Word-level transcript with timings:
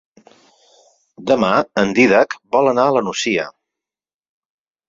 Demà 1.31 1.51
en 1.83 1.93
Dídac 1.99 2.35
vol 2.57 2.73
anar 2.73 2.87
a 2.93 2.97
la 2.99 3.07
Nucia. 3.11 3.47